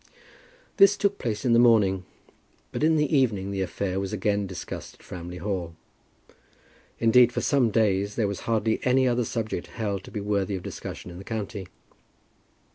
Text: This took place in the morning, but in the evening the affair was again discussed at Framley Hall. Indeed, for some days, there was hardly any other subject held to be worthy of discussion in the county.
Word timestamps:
This 0.77 0.97
took 0.97 1.19
place 1.19 1.45
in 1.45 1.53
the 1.53 1.59
morning, 1.59 2.05
but 2.71 2.81
in 2.83 2.95
the 2.95 3.15
evening 3.15 3.51
the 3.51 3.61
affair 3.61 3.99
was 3.99 4.11
again 4.11 4.47
discussed 4.47 4.95
at 4.95 5.03
Framley 5.03 5.37
Hall. 5.37 5.75
Indeed, 6.97 7.31
for 7.31 7.41
some 7.41 7.69
days, 7.69 8.15
there 8.15 8.27
was 8.27 8.39
hardly 8.49 8.79
any 8.83 9.07
other 9.07 9.23
subject 9.25 9.67
held 9.67 10.03
to 10.05 10.09
be 10.09 10.19
worthy 10.19 10.55
of 10.55 10.63
discussion 10.63 11.11
in 11.11 11.19
the 11.19 11.23
county. 11.23 11.67